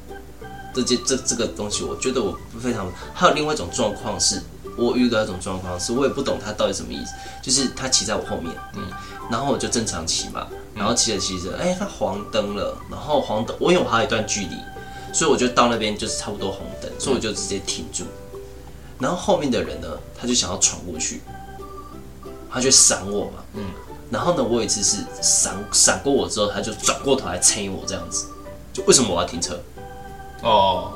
[0.72, 2.90] 这件这这个东西，我觉得我非常。
[3.12, 4.40] 还有另外一种状况是，
[4.76, 7.12] 我遇到一种状况是，我也不懂他到底什么意思。
[7.42, 8.82] 就是他骑在我后面，嗯，
[9.30, 14.56] 然后我就正常骑嘛，然后骑着骑着，哎，他黄灯了，然后黄灯，我因为我还有一段距离，
[15.12, 18.04] 所以我就到那边就是差不多红灯，所以我就直接停住。
[18.98, 19.88] 然后后面的人呢，
[20.20, 21.20] 他就想要闯过去。
[22.54, 23.64] 他就闪我嘛，嗯，
[24.10, 28.26] 然后呢，我有一次是闪闪过我之后，他就转过头来催我这样子，
[28.74, 29.58] 就为什么我要停车？
[30.42, 30.92] 哦，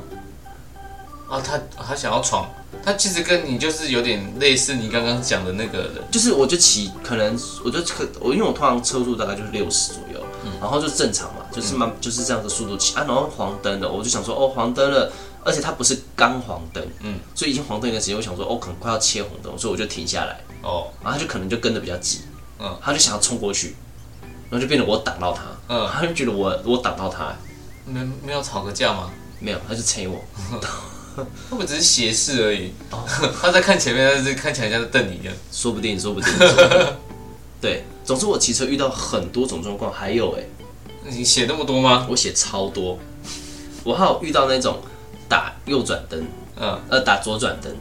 [1.27, 2.47] 啊，他他想要闯，
[2.83, 12.95] 他其实跟你就是有点类似，你刚刚讲的那个人，就是我就骑，可能我就可我因为我通常车速大概就是六十左右，嗯，然后就正常嘛，就是慢就是这样的速度骑。
[12.95, 15.11] 啊，然后黄灯了，我就想说哦黄灯了，
[15.43, 20.39] 而且它不是刚黄灯，嗯，所以已经黄灯一段时间，我想说哦可能快要切红灯，所以我就停下来。
[20.63, 22.21] 哦，然后他就可能就跟得比较急，
[22.59, 23.75] 嗯，他就想要冲过去，
[24.49, 27.35] 然后就变得我挡到他，嗯，他就觉得我我挡到他，
[27.85, 29.11] 没没有吵个架吗？
[29.39, 30.19] 没有，他就催我，
[31.23, 32.71] 会不会只是斜视而已？
[32.91, 33.03] 哦，
[33.41, 36.31] 他在看前面，但是看起来像在瞪你一样，说不定， 说不定。
[37.59, 40.43] 对，总之我骑车遇到很多种状况，还有哎，
[41.09, 42.05] 你写那么多吗？
[42.09, 42.99] 我写超多，
[43.83, 44.77] 我还有遇到那种
[45.27, 46.23] 打右转灯，
[46.59, 47.75] 嗯呃，打左转灯，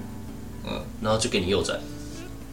[0.65, 1.79] 嗯，然后就给你右转，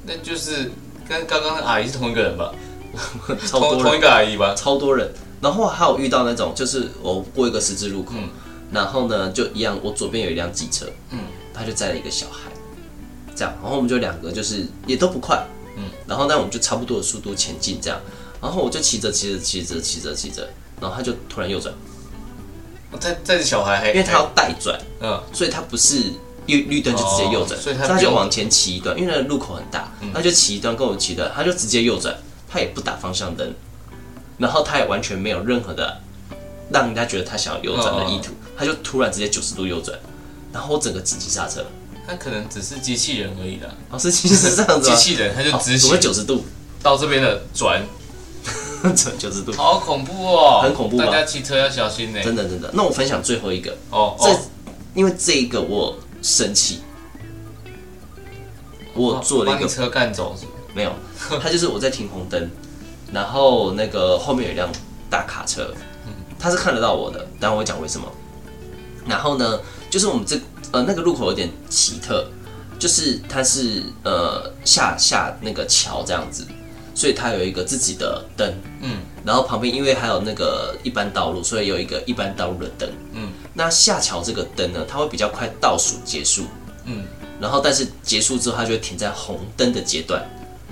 [0.06, 0.69] 那就是
[1.08, 2.54] 跟刚刚的阿姨是同一个人吧？
[3.48, 4.54] 超多人同同一个阿姨吧？
[4.54, 5.10] 超多人。
[5.41, 8.30] 然后还有遇到那种，就是我过一个十字路口，嗯
[8.74, 11.20] 然后呢就一样，我左边有一辆机车，嗯，
[11.54, 12.50] 他就载了一个小孩，
[13.36, 15.46] 这样，然后我们就两个就是也都不快，
[15.78, 18.00] 嗯，然后呢我们就差不多的速度前进这样，
[18.42, 20.50] 然后我就骑着骑着骑着骑着骑着，
[20.82, 21.74] 然后他就突然右转，
[23.00, 25.22] 在在这小孩还因为他要带转，嗯。
[25.32, 26.12] 所以他不是
[26.48, 32.16] 绿绿灯就直接右转，哦所以他他就往前骑一段，因为那个路口很大，他就骑一段跟我骑一段，他就直接右转，
[32.50, 33.54] 他也不打方向灯，
[34.38, 36.02] 然后他也完全没有任何的
[36.71, 39.97] 让人家觉得他想要右转的意图，他就突然直接九十度右转，
[40.52, 41.65] 然后我整个紧急刹车，
[42.08, 43.69] 他可能只是机器人而已啦。
[43.91, 44.95] 老师其实是这样子机吗？
[44.97, 46.43] 器人他就哦直行九十度？
[46.82, 47.82] 到这边的转，
[49.17, 50.60] 九十度，好恐怖哦！
[50.62, 52.21] 很恐怖吧大家骑车要小心呢。
[52.21, 52.69] 真的真的。
[52.73, 54.38] 那我分享最后一个，这哦这，
[54.93, 56.80] 因为这一个我生气，
[58.93, 60.91] 我做了一个车干走是不是没有，
[61.41, 62.49] 他就是我在停红灯，
[63.13, 64.69] 然后那个后面有一辆
[65.10, 65.73] 大卡车，
[66.43, 68.06] 他是看得到我的，等下我会讲为什么。
[69.08, 69.58] 然后呢，
[69.89, 70.38] 就是我们这
[70.73, 72.27] 呃那个路口有点奇特，
[72.77, 76.45] 就是它是呃下下那个桥这样子，
[76.93, 86.43] 所以它有一个自己的灯，嗯，然后旁边因为还有那个一般道路，所以有一个一般道路的灯，嗯，那下桥这个灯呢，它会比较快倒数结束，
[86.84, 87.06] 嗯，
[87.39, 90.21] 然后但是结束之后，它就会停在红灯的阶段。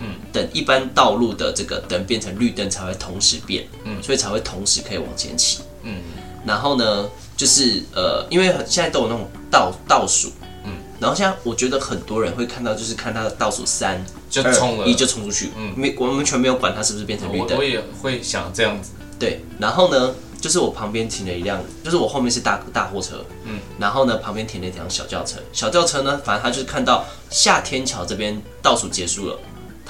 [0.01, 4.01] 嗯，等一般道路的这个灯变成绿灯才会同时变，嗯。
[4.01, 5.59] 所以才会同时可以往前骑。
[5.83, 6.01] 嗯，
[6.45, 10.31] 然后呢，就是呃，因为现在都有那种倒倒数，
[10.65, 14.85] 嗯，然后现在我觉得很多人会看到，就是看他的倒数三就冲了。
[14.87, 15.73] 一就冲出去，嗯。
[15.77, 18.91] 没我们完全没有管它是不是变成绿灯，我我也会想这样子。
[19.19, 29.39] 对，然后呢，就是我旁边停了一辆，就是我后面是大大货车，嗯，然后呢旁边停了一辆小轿车，小轿车呢，反正他就是看到下天桥这边倒数结束了，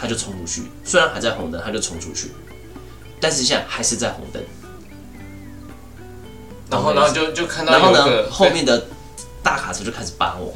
[0.01, 2.31] 他就冲出去，虽然还在红灯，他就冲出去，
[3.19, 4.41] 但是现在还是在红灯，
[6.71, 8.87] 然后，然后就就看到然后呢，后面的
[9.43, 10.55] 大卡车就开始扒我，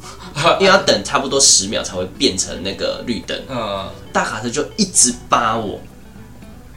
[0.58, 5.78] 因为要等差不多十秒才会变成那个绿灯，嗯，大卡车就一直扒我，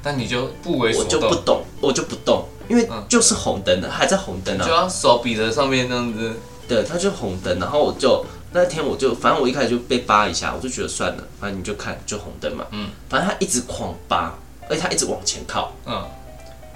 [0.03, 4.71] 但你就不为所我就不动，懂，我就不动，因为嗯就是红灯的，还在红灯啊就。
[4.73, 6.33] 要手比着上面这样子。
[6.67, 14.33] 对，它就红灯，然后我就那天我就反正我一开始就被扒一下，我就觉得算了，反正你就看就红灯嘛，嗯，反正他一直狂扒，
[14.67, 16.03] 而且他一直往前靠，嗯，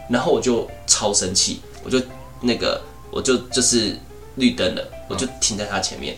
[0.07, 1.99] 然后我就超生气，我就
[2.41, 3.97] 那个我就就是
[4.35, 6.15] 绿灯了，我就停在他前面，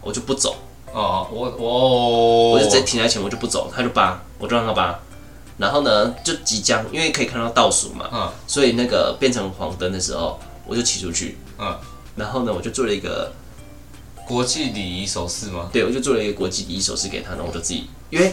[0.00, 0.54] 我就不走，
[0.92, 2.50] 哦，我我。
[2.52, 4.96] 我就直接停在前面，我就不走，他就扒，我就让他扒，
[5.58, 8.32] 然后呢就即将因为可以看到倒数嘛，嗯。
[8.46, 11.76] 所以那个变成黄灯的时候，我就骑出去，嗯，
[12.14, 13.32] 然后呢我就做了一个。
[14.26, 15.70] 国际礼仪手势吗？
[15.72, 18.26] 对，我就做了一个国际礼仪手势给他，然后我就自己，因为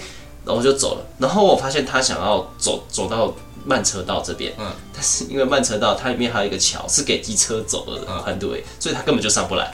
[0.45, 9.73] 然后我就走了，然后我发现他想要走走到慢车道这边，嗯，但是因为慢车道它里面还有一个桥是给机车走的宽度诶，所以他根本就上不来。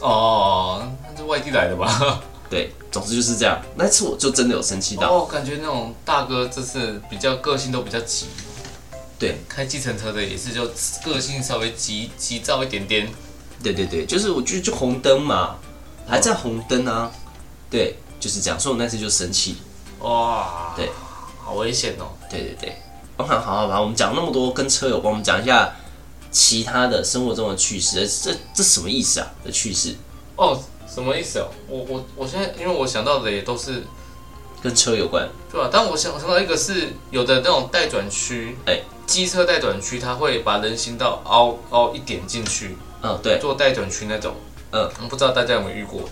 [0.00, 2.22] 哦，那是外地来的吧？
[2.50, 3.60] 对，总之就是这样。
[3.76, 8.26] 那次我就真的有生气到，哦，感觉那种大哥这次比较个性都比较急，
[9.18, 10.66] 对开计程车的也是就
[11.04, 13.08] 个性稍微急急躁一点点。
[13.62, 15.56] 对对对，就是我就就红灯嘛，
[16.06, 17.10] 还在红灯啊，
[17.70, 18.58] 对，就是这样。
[18.58, 19.56] 所以我那次就生气，
[20.00, 20.90] 哇，对，
[21.38, 22.12] 好危险哦。
[22.30, 22.76] 对对对。
[23.16, 25.72] 我看好好吧，我们讲那么多跟车有关，我们讲一下
[26.30, 28.08] 其他的生活中的趣事。
[28.08, 29.26] 这这什么意思啊？
[29.44, 29.94] 的趣事
[30.36, 31.48] 哦，什么意思哦？
[31.68, 33.84] 我我我现在因为我想到的也都是
[34.62, 35.28] 跟车有关。
[35.52, 44.34] 对吧、但我想想到一个是有的那种待转区，哎机车待转区，它会把人行道凹凹一点进去，嗯，对，做待转区那种。
[44.72, 46.02] 嗯，不知道大家有没有遇过？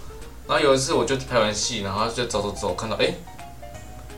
[0.46, 3.14] 然后有一次我就拍完戏，然后就走走走，看到哎、诶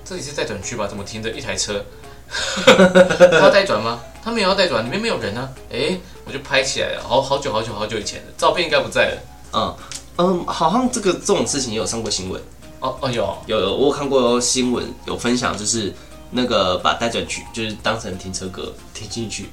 [0.04, 0.86] 这里是待转区吧？
[0.86, 1.84] 怎么停着一台车？
[2.30, 4.00] 他要待转吗？
[4.22, 5.50] 他没有要待转，里面没有人啊。
[5.72, 9.22] 哎，我就拍起来了，好好久好久好久以前的照片应该不在了。
[9.52, 9.76] 嗯
[10.18, 12.40] 嗯，好像这个这种事情也有上过新闻，
[12.80, 15.92] 哦哦有，有有我有看过新闻有分享，就是
[16.30, 19.48] 那个把待转区就是当成停车格停进去，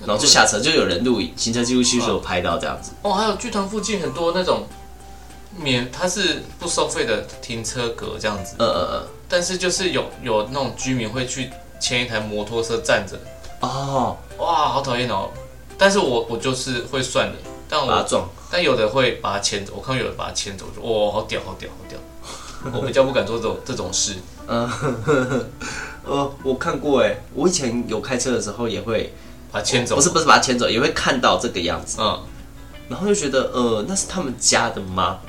[0.00, 2.92] 然后就下车，就有人录影，行车记录器就有拍到这样子。
[3.02, 4.66] 哦，还有剧团附近很多那种
[5.56, 13.18] 免，它是不收费的停车格这样子，呃呃但是就是有有那种居民会去牵一台摩托车站着，
[13.60, 15.30] 呃，哦，哇，好讨厌哦。
[15.78, 21.98] 但是我我就是会算的，但我把撞，但有的会把它牵走，我看到有人把它牵走，就哇，好屌，好屌，好屌。
[22.72, 24.14] 我比较不敢做这种这种事。
[24.46, 24.70] 嗯，
[26.04, 29.12] 呃，我看过哎，我以前有开车的时候也会
[29.54, 31.98] 把它牵走，不是不是把它牵走，也会看到这个样子。
[32.00, 32.20] 嗯，
[32.88, 35.20] 然后就觉得呃，那是他们家的吗？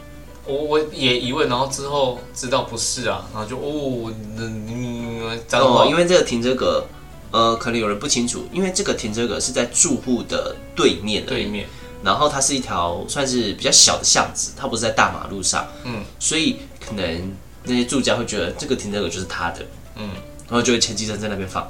[0.47, 6.83] 我我也疑问，然后之后知道不是啊，然后就哦，嗯，哦，因为这个停车格，
[7.29, 11.67] 呃，可能有人不清楚，因为这个停车格是在住户的对面，对面，
[12.03, 17.31] 然后它是一条算是比较小的巷子，它不是在大马路上，嗯，所以可能
[17.63, 19.59] 那些住家会觉得这个停车格就是他的，
[19.97, 20.09] 嗯，
[20.47, 21.67] 然后就会前机车在那边放，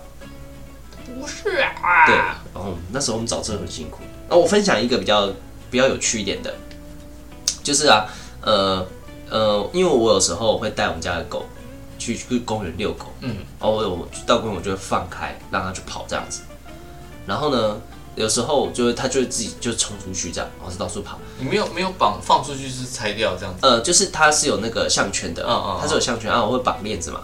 [1.18, 2.16] 不是啊，对，
[2.56, 5.30] 然后那时候我们找车很辛苦，那我分享一个比较
[5.70, 6.52] 比较有趣一点的，
[7.62, 8.08] 就是啊。
[8.42, 8.86] 呃
[9.28, 11.48] 呃，因为我有时候会带我们家的狗
[11.98, 16.42] 去去公园遛狗，嗯，然后我有到公园我就会放开让它去跑这样子，
[17.26, 17.76] 然后呢，
[18.14, 21.18] 有时候就会它就会自己就冲出去这样，然后是到处跑。
[21.40, 23.62] 你没有没有绑放出去是拆掉这样子？
[23.64, 27.22] 呃，就是它是有那个项圈的，嗯嗯，它是有项圈啊，我会绑链子嘛，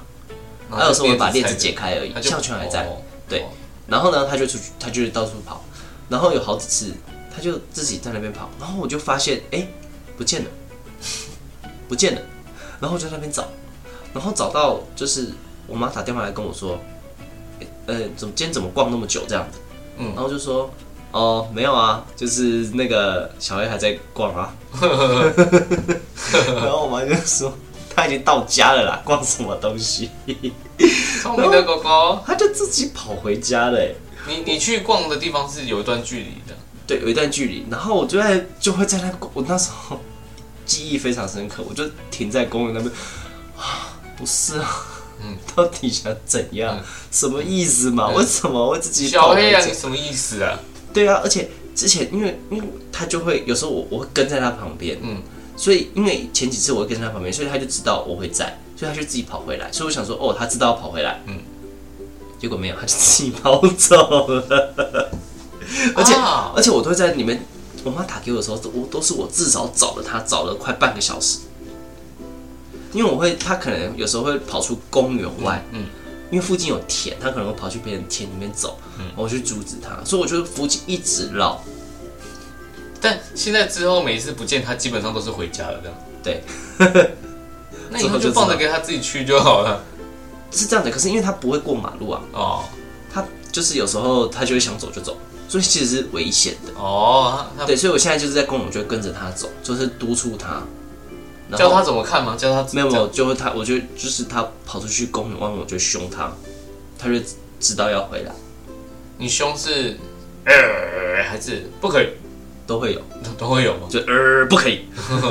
[0.72, 2.90] 还有时候我会把链子解开而已，项圈还在，
[3.30, 3.46] 对，
[3.92, 5.64] 然后呢，他就出去，他就到处跑，
[6.10, 6.94] 然后有好几次
[7.36, 9.68] 他就自己在那边跑，然后我就发现哎
[10.18, 10.50] 不见了。
[11.90, 12.22] 不见了，
[12.80, 13.44] 然后我就在那边找，
[14.14, 15.28] 然后找到就是
[15.68, 16.80] 我妈打电话来跟我说，
[17.86, 19.60] 呃，怎么今天怎么逛那么久这样子？
[19.98, 20.72] 嗯，然后就说
[21.12, 24.56] 哦没有啊，就是那个小黑还在逛啊。
[26.48, 27.54] 然后我妈就说
[27.94, 30.10] 他已经到家了啦，逛什么东西？
[31.22, 33.80] 聪明的狗狗，它就自己跑回家了。
[34.28, 36.56] 你你去逛的地方是有一段距离的，
[36.88, 37.66] 对，有一段距离。
[37.70, 40.00] 然后我就在就会在那我那时候。
[40.64, 42.90] 记忆非常深刻，我就停在公园那边
[43.58, 44.86] 啊，不是啊，
[45.22, 46.78] 嗯，到底想怎样？
[46.78, 48.08] 嗯、什么意思嘛？
[48.10, 49.60] 嗯、为什么我自己小黑啊？
[49.66, 50.58] 你什么意思啊？
[50.94, 55.22] 对啊，而且之前因为因为他就会有时候我我会跟在他旁边，嗯，
[55.58, 59.72] 所以因为前几次我会跟在他旁边，所以他就知道我会在，所以他就自己跑回来。
[59.72, 61.38] 所以我想说，哦，他知道要跑回来，嗯，
[62.40, 65.12] 结果没有，他就自己跑走了。
[65.96, 67.46] 而且、啊、而且我都会在里面。
[67.84, 71.40] 我妈打给我的时候，我都是我至少找了他找了快半个小时，
[72.92, 75.86] 因为我会，他可能有时候会跑出公园外，嗯，
[76.32, 81.60] 因为附近有田，他可能会跑去别人田里面走，嗯，我去阻止他，所以我觉得附近一直绕。
[83.00, 85.98] 但现在之后每一次不见他，基本上都是回家了，这样。
[86.24, 86.44] 对，
[87.92, 89.84] 那以后就放着给他自己去就好了。
[90.52, 92.64] 是这样的，可是因为他不会过马路啊，哦，
[93.14, 95.18] 他就是有时候他就会想走就走。
[95.48, 100.64] 所以其实是危险的哦，对，所以我现在就是在公园，我就会跟着他走，就是督促他，
[101.58, 102.38] 教他怎么看吗？
[102.38, 106.32] 教他没有没有，就会他，我就就是他跑出去公园外面，我就凶他，
[106.98, 107.16] 他就
[107.60, 108.32] 知道要回来。
[109.18, 109.98] 你凶是
[110.46, 112.08] 呃还是不可以？
[112.66, 113.02] 都会有，
[113.38, 113.88] 都会有吗？
[113.90, 114.86] 就呃不可以，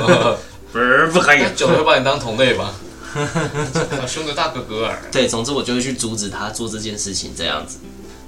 [0.73, 2.73] 呃不可以，酒会 把你当同类吧？
[3.13, 5.01] 好凶的大哥哥儿！
[5.11, 7.79] 对，总之我就会去阻止他做这件事情，这样子。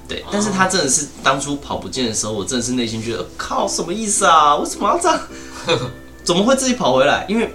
[0.08, 4.58] 对，但是他真的是当初跑不见的时候，我真的是内心觉得，靠，什么意思啊？
[4.58, 5.22] 为什么要这样？
[6.26, 7.26] 怎么会自己跑回来？
[7.30, 7.54] 因为，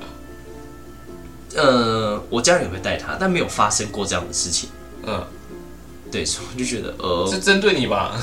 [1.55, 4.71] 呃，我家人也会带他，但没有发生过这样的事情。
[5.07, 5.23] 嗯，
[6.11, 8.19] 对，所以我就觉得，呃，是针对你吧？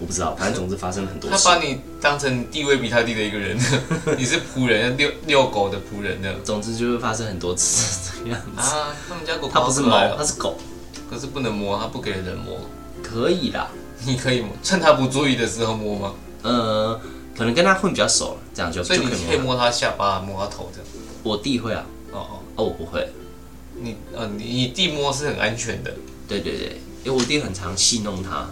[0.00, 1.36] 我不知道，反正总之发生了很多事。
[1.44, 3.58] 他把你当成地位比他低的一个人，
[4.16, 6.32] 你是仆人，遛遛狗的仆人呢。
[6.44, 8.94] 总之就会发生很多次这样子啊。
[9.08, 10.56] 他们家狗它不是猫，它是狗，
[11.10, 12.58] 可是不能摸，它不给人摸。
[13.02, 13.68] 可以啦，
[14.04, 16.14] 你可以摸，趁他不注意的时候摸吗？
[16.42, 17.00] 呃，
[17.36, 20.88] 可能跟他混比较熟了，这样就所以你可以摸他下巴，摸他头这样。
[21.22, 23.08] 我弟会啊，哦哦哦，我不会。
[23.80, 25.94] 你呃，你弟摸是很安全的。
[26.28, 28.48] 对对对，因为我弟很常戏弄他，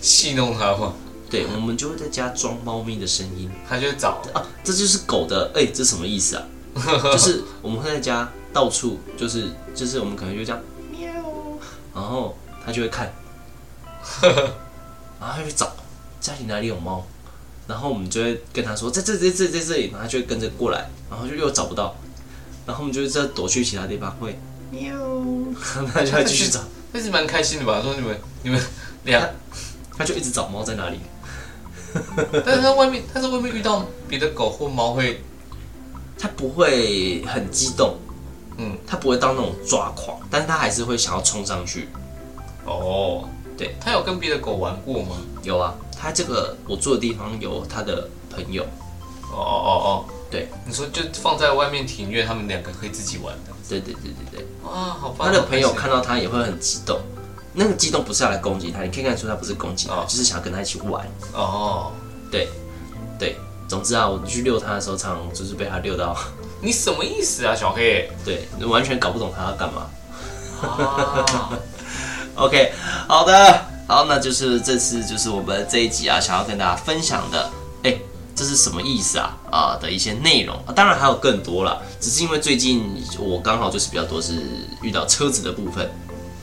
[0.00, 0.94] 戏弄他吗？
[1.28, 4.22] 对，我们就会在家装猫咪的声音，他就会找。
[4.32, 6.46] 啊，这就是狗的，哎、欸，这什么意思啊？
[6.76, 11.10] 就是我们会在家到处，就是就是我们可能就这样喵，
[11.94, 13.12] 然后他就会看。
[14.22, 15.72] 然后他去找
[16.20, 17.06] 家里哪里有猫，
[17.68, 21.94] 然后我们就会跟他说在这在这在这里，然后他就会跟着过来，然后就又找不到，
[22.66, 24.38] 然后我们就在躲去其他地方会。
[24.70, 24.94] 喵，
[25.94, 26.60] 他就会继续找，
[26.92, 27.80] 那是蛮开心的吧？
[27.82, 28.60] 说你们你们
[29.04, 29.30] 俩，
[29.96, 31.00] 他就一直找猫在哪里，
[32.44, 35.22] 但是他外面，他在外面遇到别的狗或猫会，
[36.18, 37.96] 他不会很激动，
[38.56, 41.88] 嗯，他不会到那种抓狂，但是他还是会想要冲上去。
[42.64, 45.16] 哦，对，他有跟别的狗玩过吗？
[45.42, 48.64] 有啊，他这个我住的地方有他的朋友。
[49.30, 53.52] 哦哦哦，对，你说就放在外面庭院，他们两个可以自己玩的。
[53.68, 54.46] 对对对对对。
[54.62, 55.26] 啊，好棒！
[55.26, 57.00] 他的朋友看到他也会很激动，
[57.54, 61.06] 那个激动不是要来攻击他，你可以看出他不是攻击哦，就是想要跟他一起玩。
[61.32, 61.92] 哦，
[62.30, 62.48] 对
[63.18, 63.36] 对，
[63.68, 66.16] 总之啊，我去遛他的时候，常常就是被他遛到。
[66.62, 68.10] 你什么意思啊，小黑？
[68.24, 69.90] 对，你完全搞不懂他要干嘛。
[70.62, 71.58] 啊。
[72.36, 72.72] OK，
[73.06, 77.50] 好的，好，那就是这次就是我们这一集啊，想要跟大家分享的。
[77.82, 77.98] 哎，
[78.34, 79.38] 这这是什么意思啊？
[79.52, 84.42] 啊的一些内容，当然还有更多了，只是因为最近我刚好就是比较多是
[84.82, 85.88] 遇到车子的部分。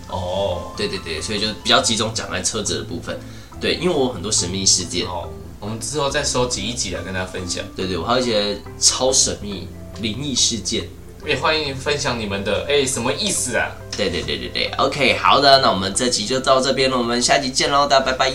[0.09, 3.19] 哦，对对对，所以就比较集中讲在车子的部分。
[3.61, 5.05] 对，因为我有很多神秘事件。
[5.05, 5.29] 哦，
[5.59, 7.63] 我们之后再收集一集来跟大家分享。
[7.75, 9.67] 对对，我还有一些超神秘
[10.01, 10.87] 灵异事件，
[11.25, 12.65] 也欢迎分享你们的。
[12.67, 13.71] 哎，什么意思啊？
[13.97, 18.33] 对对对对对，OK，好的，那我们这集就到这边了，我们下集见喽，大家拜拜。